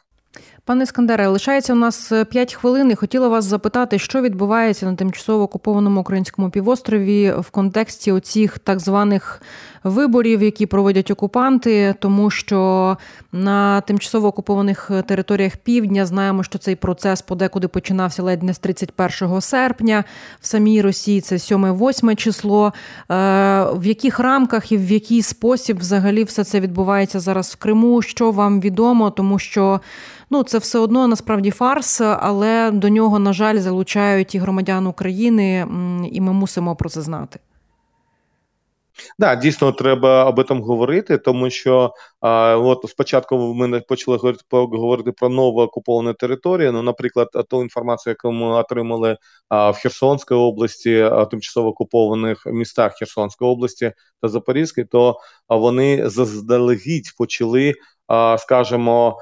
Пане 0.68 0.84
Іскандере, 0.84 1.28
лишається 1.28 1.74
у 1.74 1.76
нас 1.76 2.14
5 2.30 2.36
е, 2.36 2.56
хвилин. 2.56 2.92
і 2.92 2.96
Хотіла 2.96 3.28
вас 3.28 3.46
запитати, 3.46 4.00
що 4.00 4.22
відбувається 4.22 4.86
на 4.86 4.96
тимчасово 4.96 5.44
окупованому 5.44 6.02
українському 6.02 6.50
півострові 6.50 7.34
в 7.40 7.50
контексті 7.50 8.12
оцих 8.12 8.60
так 8.60 8.80
званих 8.80 9.42
виборів, 9.84 10.44
які 10.44 10.66
проводять 10.66 11.12
окупанти, 11.12 11.96
тому 12.00 12.30
що 12.30 12.98
на 13.32 13.82
тимчасово 13.82 14.28
окупованих 14.28 14.92
територіях 15.08 15.58
півдня 15.58 16.06
знаємо, 16.06 16.44
що 16.44 16.60
цей 16.60 16.76
процес 16.76 17.22
подекуди 17.22 17.68
починався 17.68 18.24
ледь 18.24 18.44
не 18.44 18.54
з 18.54 18.60
31 18.60 19.42
серпня. 19.42 20.04
В 20.42 20.48
самій 20.48 20.82
Росії 20.82 21.22
це 21.22 21.36
7-8 21.36 22.16
число. 22.16 22.68
Е, 22.68 23.14
в 23.74 23.86
яких 23.86 24.20
рамках 24.20 24.72
і 24.72 24.78
в 24.78 24.92
який 24.92 25.22
спосіб 25.22 25.80
взагалі 25.80 26.24
все 26.24 26.44
це 26.44 26.60
відбувається 26.60 27.20
зараз 27.20 27.52
в 27.54 27.56
Криму? 27.56 28.02
Що 28.02 28.32
вам 28.32 28.62
відомо, 28.62 29.10
тому 29.10 29.40
що 29.40 29.82
ну 30.36 30.44
це 30.44 30.58
все 30.58 30.80
одно 30.80 31.08
насправді 31.08 31.52
фарс, 31.52 32.02
але 32.02 32.72
до 32.72 32.90
нього, 32.90 33.20
на 33.20 33.34
жаль, 33.34 33.58
залучають 33.58 34.36
і 34.36 34.38
громадян 34.38 34.88
України, 34.88 35.68
і 36.12 36.22
ми 36.22 36.34
мусимо 36.34 36.76
про 36.76 36.90
це 36.90 37.02
знати. 37.02 37.40
Да, 39.20 39.36
дійсно 39.36 39.72
треба 39.72 40.26
об 40.26 40.40
этом 40.40 40.62
говорити, 40.62 41.18
тому 41.18 41.50
що 41.50 41.94
а, 42.20 42.58
от 42.58 42.86
спочатку 42.90 43.54
ми 43.54 43.80
почали 43.80 44.18
говорити 44.18 44.44
говорити 44.52 45.12
про 45.12 45.30
нову 45.30 45.62
окуповану 45.62 46.14
територію. 46.14 46.72
Ну, 46.72 46.82
наприклад, 46.82 47.28
ту 47.50 47.62
інформацію, 47.62 48.12
яку 48.12 48.32
ми 48.32 48.48
отримали 48.48 49.18
а, 49.50 49.72
в 49.72 49.76
Херсонській 49.76 50.36
області, 50.36 51.00
а, 51.00 51.26
тимчасово 51.26 51.70
окупованих 51.70 52.46
містах 52.46 52.94
Херсонської 52.94 53.52
області 53.52 53.92
та 54.22 54.28
Запорізької, 54.28 54.88
то 54.88 55.20
вони 55.50 56.10
заздалегідь 56.10 57.14
почали 57.18 57.74
скажімо, 58.38 59.20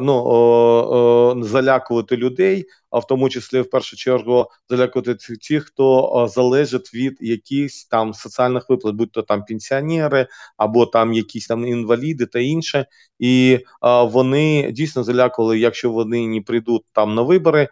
ну 0.00 1.40
залякувати 1.42 2.16
людей, 2.16 2.64
а 2.90 2.98
в 2.98 3.06
тому 3.06 3.28
числі 3.28 3.60
в 3.60 3.70
першу 3.70 3.96
чергу 3.96 4.46
залякувати 4.68 5.14
ті, 5.40 5.60
хто 5.60 6.26
залежить 6.30 6.94
від 6.94 7.16
якихось 7.20 7.84
там 7.84 8.14
соціальних 8.14 8.70
виплат, 8.70 8.94
будь 8.94 9.12
то 9.12 9.22
там 9.22 9.44
пенсіонери 9.44 10.26
або 10.56 10.86
там 10.86 11.12
якісь 11.12 11.46
там 11.46 11.66
інваліди 11.66 12.26
та 12.26 12.38
інше, 12.38 12.86
і 13.18 13.58
вони 13.82 14.72
дійсно 14.72 15.04
залякували, 15.04 15.58
якщо 15.58 15.90
вони 15.90 16.26
не 16.26 16.40
прийдуть 16.40 16.82
там 16.92 17.14
на 17.14 17.22
вибори, 17.22 17.68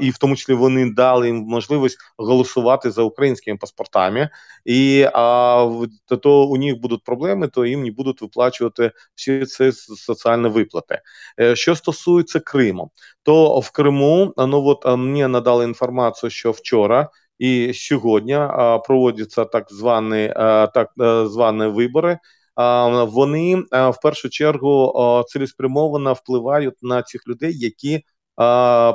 і 0.00 0.10
в 0.10 0.18
тому 0.18 0.36
числі 0.36 0.54
вони 0.54 0.90
дали 0.90 1.26
їм 1.26 1.36
можливість 1.36 1.98
голосувати 2.18 2.90
за 2.90 3.02
українськими 3.02 3.58
паспортами, 3.58 4.30
і 4.64 5.06
а 5.12 5.86
то 6.22 6.44
у 6.46 6.56
них 6.56 6.80
будуть 6.80 7.04
проблеми, 7.04 7.48
то 7.48 7.66
їм 7.66 7.82
не 7.82 7.90
будуть 7.90 8.22
виплачувати 8.22 8.92
всі 9.14 9.46
ці 9.46 9.72
соціальні 9.72 10.48
виплати. 10.48 11.00
Е, 11.40 11.56
що 11.56 11.76
стосується 11.76 12.40
Криму, 12.40 12.90
то 13.22 13.60
в 13.60 13.70
Криму 13.70 14.34
ну 14.38 14.66
от 14.66 14.98
мені 14.98 15.26
надали 15.26 15.64
інформацію, 15.64 16.30
що 16.30 16.50
вчора. 16.50 17.10
І 17.38 17.72
сьогодні 17.74 18.32
а, 18.34 18.78
проводяться 18.78 19.44
так 19.44 19.66
звані 19.70 20.32
а, 20.36 20.66
так 20.66 20.90
е, 21.00 21.26
звані 21.26 21.66
вибори. 21.66 22.18
А, 22.54 23.04
вони 23.04 23.56
в 23.72 23.94
першу 24.02 24.28
чергу 24.28 25.24
цілеспрямовано 25.28 26.12
впливають 26.12 26.74
на 26.82 27.02
цих 27.02 27.28
людей, 27.28 27.58
які 27.58 28.04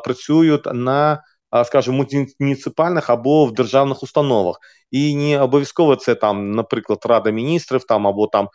працюють 0.04 0.66
на 0.74 1.24
скажімо, 1.66 2.06
муніципальних 2.40 3.10
або 3.10 3.46
в 3.46 3.54
державних 3.54 4.04
установах, 4.04 4.60
і 4.92 5.16
не 5.16 5.42
обов'язково 5.42 5.96
це 5.96 6.16
там, 6.16 6.52
наприклад, 6.52 7.00
рада 7.06 7.32
міністрів, 7.32 7.84
там 7.84 8.08
або 8.08 8.28
там 8.28 8.50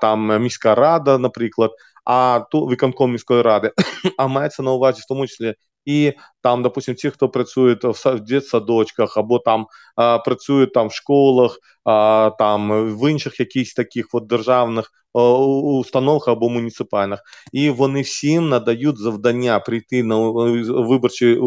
там 0.00 0.42
міська 0.42 0.74
рада, 0.74 1.18
наприклад, 1.18 1.70
а 2.04 2.40
ту 2.50 2.66
виконком 2.66 3.12
міської 3.12 3.42
ради, 3.42 3.72
а 4.18 4.26
мається 4.26 4.62
на 4.62 4.72
увазі 4.72 5.00
в 5.02 5.08
тому 5.08 5.26
числі 5.26 5.54
і 5.84 6.12
там, 6.42 6.62
допустим, 6.62 6.94
ті, 6.94 7.10
хто 7.10 7.28
працює 7.28 7.76
в 7.82 8.20
дитсадочках, 8.20 9.16
або 9.16 9.38
там 9.38 9.66
а, 9.96 10.18
працюють 10.18 10.72
там 10.72 10.88
в 10.88 10.92
школах, 10.92 11.58
а, 11.84 12.30
там 12.38 12.88
в 12.98 13.10
інших 13.10 13.40
якихось 13.40 13.74
таких 13.74 14.06
от 14.12 14.26
державних 14.26 14.90
установах 15.14 16.28
або 16.28 16.48
муніципальних, 16.48 17.20
і 17.52 17.70
вони 17.70 18.02
всім 18.02 18.48
надають 18.48 18.98
завдання 18.98 19.60
прийти 19.60 20.02
на 20.02 20.16
виборчу 20.80 21.46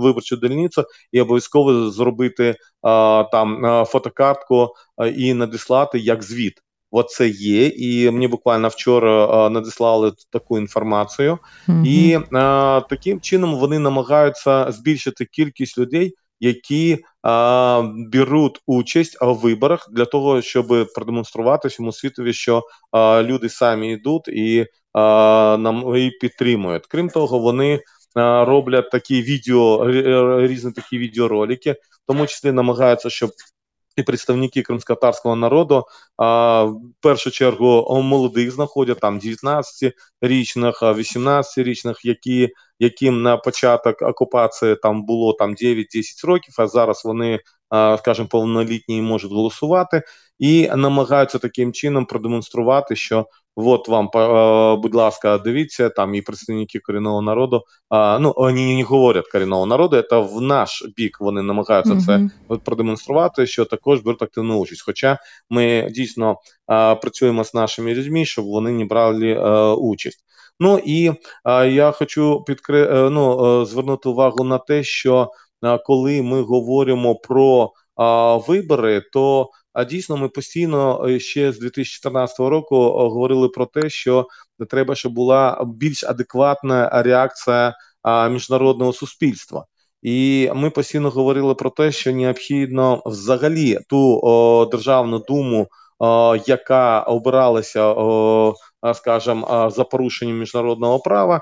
виборчу 0.00 0.36
дільницю 0.36 0.84
і 1.12 1.20
обов'язково 1.20 1.90
зробити 1.90 2.56
а, 2.82 3.24
там 3.32 3.84
фотокартку 3.86 4.74
і 5.16 5.34
надіслати 5.34 5.98
як 5.98 6.22
звіт. 6.22 6.62
Оце 6.94 7.28
є, 7.28 7.66
і 7.66 8.10
мені 8.10 8.28
буквально 8.28 8.68
вчора 8.68 9.26
а, 9.26 9.50
надіслали 9.50 10.12
таку 10.30 10.58
інформацію, 10.58 11.38
mm-hmm. 11.68 11.86
і 11.86 12.20
а, 12.32 12.80
таким 12.90 13.20
чином 13.20 13.54
вони 13.54 13.78
намагаються 13.78 14.72
збільшити 14.72 15.24
кількість 15.24 15.78
людей, 15.78 16.14
які 16.40 17.04
а, 17.22 17.82
беруть 18.12 18.60
участь 18.66 19.22
у 19.22 19.34
виборах 19.34 19.88
для 19.92 20.04
того, 20.04 20.42
щоб 20.42 20.92
продемонструвати 20.94 21.68
всьому 21.68 21.92
світові, 21.92 22.32
що 22.32 22.62
а, 22.90 23.22
люди 23.22 23.48
самі 23.48 23.92
йдуть 23.92 24.28
і 24.28 24.66
а, 24.92 25.56
нам 25.60 25.96
і 25.96 26.10
підтримують. 26.10 26.86
Крім 26.86 27.08
того, 27.08 27.38
вони 27.38 27.80
роблять 28.14 28.90
такі 28.90 29.22
відео 29.22 29.90
різні 30.46 30.72
такі 30.72 30.98
відеоролики, 30.98 31.72
в 31.72 32.06
тому 32.06 32.26
числі 32.26 32.52
намагаються, 32.52 33.10
щоб 33.10 33.30
і 33.96 34.02
представники 34.02 34.62
кримськотарського 34.62 35.36
народу 35.36 35.84
а, 36.16 36.62
в 36.64 36.80
першу 37.00 37.30
чергу 37.30 38.00
молодих 38.02 38.50
знаходять 38.50 39.00
там 39.00 39.20
19-річних, 39.20 40.82
18-річних, 40.82 41.94
які 42.04 42.52
яким 42.78 43.22
на 43.22 43.36
початок 43.36 44.02
окупації 44.02 44.76
там 44.76 45.04
було 45.04 45.32
там 45.32 45.54
9-10 45.54 45.86
років, 46.26 46.54
а 46.58 46.66
зараз 46.66 47.04
вони, 47.04 47.40
а, 47.68 47.96
скажімо, 47.98 48.28
повнолітні 48.28 49.02
можуть 49.02 49.32
голосувати 49.32 50.02
і 50.42 50.70
намагаються 50.76 51.38
таким 51.38 51.72
чином 51.72 52.06
продемонструвати, 52.06 52.96
що 52.96 53.26
от 53.56 53.88
вам, 53.88 54.08
будь 54.80 54.94
ласка, 54.94 55.38
дивіться, 55.38 55.88
там 55.88 56.14
і 56.14 56.22
представники 56.22 56.78
корінного 56.78 57.22
народу. 57.22 57.62
Ну 58.20 58.34
вони 58.36 58.76
не 58.76 58.82
говорять 58.82 59.28
корінного 59.28 59.66
народу, 59.66 60.02
це 60.10 60.18
в 60.18 60.40
наш 60.40 60.84
бік 60.96 61.20
вони 61.20 61.42
намагаються 61.42 61.92
mm-hmm. 61.92 62.30
це 62.48 62.56
продемонструвати, 62.64 63.46
що 63.46 63.64
також 63.64 64.00
беруть 64.00 64.22
активну 64.22 64.58
участь. 64.58 64.82
Хоча 64.86 65.18
ми 65.50 65.88
дійсно 65.90 66.36
працюємо 67.00 67.44
з 67.44 67.54
нашими 67.54 67.94
людьми, 67.94 68.24
щоб 68.24 68.44
вони 68.44 68.70
не 68.70 68.84
брали 68.84 69.34
участь. 69.74 70.24
Ну 70.60 70.80
і 70.84 71.12
я 71.74 71.90
хочу 71.90 72.44
підкри... 72.46 72.82
Е, 72.82 73.10
ну, 73.10 73.62
е, 73.62 73.66
звернути 73.66 74.08
увагу 74.08 74.44
на 74.44 74.58
те, 74.58 74.82
що 74.82 75.30
коли 75.84 76.22
ми 76.22 76.42
говоримо 76.42 77.14
про 77.14 77.72
вибори, 78.48 79.02
то 79.12 79.50
а 79.72 79.84
дійсно, 79.84 80.16
ми 80.16 80.28
постійно 80.28 81.06
е, 81.08 81.20
ще 81.20 81.52
з 81.52 81.58
2014 81.58 82.38
року 82.40 82.76
е, 82.76 82.88
говорили 82.88 83.48
про 83.48 83.66
те, 83.66 83.90
що 83.90 84.26
треба, 84.70 84.94
щоб 84.94 85.12
була 85.12 85.64
більш 85.66 86.04
адекватна 86.04 87.02
реакція 87.02 87.74
міжнародного 88.30 88.92
суспільства. 88.92 89.64
І 90.02 90.50
ми 90.54 90.70
постійно 90.70 91.10
говорили 91.10 91.54
про 91.54 91.70
те, 91.70 91.92
що 91.92 92.12
необхідно 92.12 93.02
взагалі 93.06 93.78
ту 93.88 94.20
о, 94.22 94.68
державну 94.72 95.18
думу, 95.18 95.66
о, 95.98 96.36
яка 96.46 97.00
обиралася, 97.00 97.86
о, 97.86 98.54
скажімо, 98.94 99.70
за 99.76 99.84
порушенням 99.84 100.38
міжнародного 100.38 100.98
права, 100.98 101.40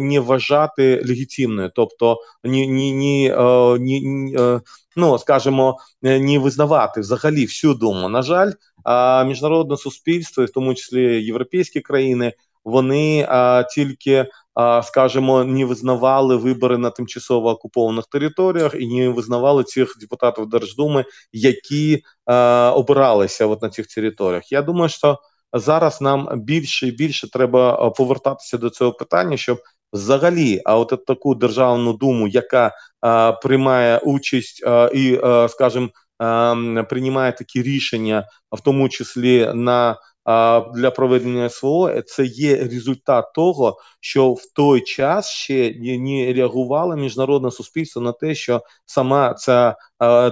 не 0.00 0.20
вважати 0.20 1.02
легітимною, 1.08 1.70
тобто 1.74 2.16
ні, 2.44 2.68
ні, 2.68 2.92
ні, 2.92 3.32
ні 3.80 4.36
ну 4.96 5.18
скажімо, 5.18 5.78
е, 6.02 6.20
не 6.20 6.38
визнавати 6.38 7.00
взагалі 7.00 7.44
всю 7.44 7.74
думу. 7.74 8.08
На 8.08 8.22
жаль, 8.22 8.52
міжнародне 9.26 9.76
суспільство, 9.76 10.42
і 10.42 10.46
в 10.46 10.52
тому 10.52 10.74
числі 10.74 11.24
європейські 11.24 11.80
країни, 11.80 12.32
вони 12.64 13.28
тільки. 13.74 14.26
Скажімо, 14.82 15.44
не 15.44 15.64
визнавали 15.64 16.36
вибори 16.36 16.78
на 16.78 16.90
тимчасово 16.90 17.50
окупованих 17.50 18.06
територіях 18.06 18.74
і 18.78 18.86
не 18.86 19.08
визнавали 19.08 19.64
цих 19.64 19.96
депутатів 20.00 20.46
Держдуми, 20.46 21.04
які 21.32 22.02
обиралися 22.74 23.46
от 23.46 23.62
на 23.62 23.70
цих 23.70 23.86
територіях. 23.86 24.52
Я 24.52 24.62
думаю, 24.62 24.88
що 24.88 25.18
зараз 25.52 26.00
нам 26.00 26.28
більше 26.34 26.88
і 26.88 26.90
більше 26.90 27.30
треба 27.30 27.90
повертатися 27.90 28.58
до 28.58 28.70
цього 28.70 28.92
питання, 28.92 29.36
щоб 29.36 29.58
взагалі, 29.94 30.60
а 30.64 30.78
от 30.78 31.04
таку 31.06 31.34
державну 31.34 31.92
думу, 31.92 32.28
яка 32.28 32.72
а, 33.00 33.32
приймає 33.32 33.98
участь 33.98 34.62
а, 34.66 34.90
і, 34.94 35.20
а, 35.22 35.48
скажімо, 35.48 35.88
приймає 36.88 37.32
такі 37.32 37.62
рішення, 37.62 38.26
в 38.52 38.60
тому 38.60 38.88
числі 38.88 39.50
на 39.54 39.96
для 40.74 40.90
проведення 40.90 41.48
СВО, 41.48 42.02
це 42.06 42.24
є 42.24 42.56
результат 42.56 43.32
того, 43.34 43.78
що 44.00 44.32
в 44.32 44.42
той 44.54 44.80
час 44.80 45.28
ще 45.30 45.74
не 45.98 46.32
реагувало 46.32 46.96
міжнародне 46.96 47.50
суспільство 47.50 48.02
на 48.02 48.12
те, 48.12 48.34
що 48.34 48.62
сама 48.86 49.34
ця 49.34 49.76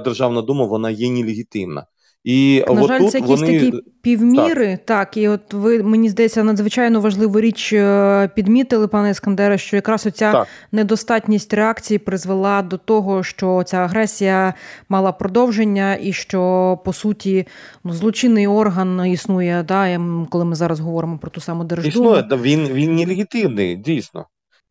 державна 0.04 0.42
дума 0.42 0.64
вона 0.64 0.90
є 0.90 1.10
нелегітимна. 1.10 1.86
І 2.24 2.64
на 2.68 2.82
жаль, 2.82 2.96
отут 3.00 3.10
це 3.10 3.18
якісь 3.18 3.40
вони 3.40 3.60
такі 3.60 3.82
півміри. 4.02 4.66
Так. 4.66 4.84
так, 4.84 5.16
і 5.16 5.28
от 5.28 5.52
ви 5.52 5.82
мені 5.82 6.08
здається 6.08 6.44
надзвичайно 6.44 7.00
важливу 7.00 7.40
річ 7.40 7.72
е, 7.72 8.30
підмітили, 8.34 8.88
пане 8.88 9.10
Іскандере, 9.10 9.58
що 9.58 9.76
якраз 9.76 10.06
оця 10.06 10.32
так. 10.32 10.48
недостатність 10.72 11.54
реакції 11.54 11.98
призвела 11.98 12.62
до 12.62 12.78
того, 12.78 13.22
що 13.22 13.62
ця 13.66 13.76
агресія 13.76 14.54
мала 14.88 15.12
продовження, 15.12 15.98
і 16.02 16.12
що 16.12 16.78
по 16.84 16.92
суті 16.92 17.46
ну, 17.84 17.92
злочинний 17.92 18.46
орган 18.46 19.06
існує. 19.06 19.64
Да, 19.68 20.00
коли 20.30 20.44
ми 20.44 20.54
зараз 20.54 20.80
говоримо 20.80 21.18
про 21.18 21.30
ту 21.30 21.40
саму 21.40 21.64
Держдуму. 21.64 22.16
Існує, 22.16 22.42
він 22.42 22.68
він 22.68 22.94
нелегітимний, 22.96 23.76
дійсно 23.76 24.26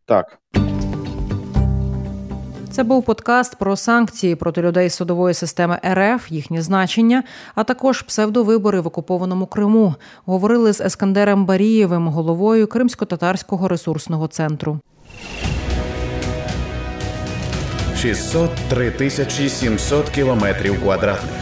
так. 0.05 0.37
Це 2.71 2.83
був 2.83 3.05
подкаст 3.05 3.55
про 3.55 3.75
санкції 3.75 4.35
проти 4.35 4.61
людей 4.61 4.89
судової 4.89 5.33
системи 5.33 5.79
РФ, 5.93 6.31
їхнє 6.31 6.61
значення, 6.61 7.23
а 7.55 7.63
також 7.63 8.01
псевдовибори 8.01 8.79
в 8.79 8.87
окупованому 8.87 9.45
Криму. 9.45 9.95
Говорили 10.25 10.73
з 10.73 10.81
Ескандером 10.81 11.45
Барієвим, 11.45 12.07
головою 12.07 12.67
Кримсько-татарського 12.67 13.67
ресурсного 13.67 14.27
центру. 14.27 14.79
603 17.97 18.91
тисячі 18.91 19.49
700 19.49 20.09
кілометрів 20.09 20.81
квадратних 20.81 21.41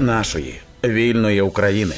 нашої 0.00 0.60
вільної 0.84 1.40
України. 1.40 1.94